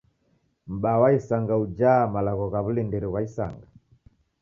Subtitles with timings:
[0.71, 3.65] M'baa wa isanga ujaa malagho gha w'ulindiri ghwa isanga.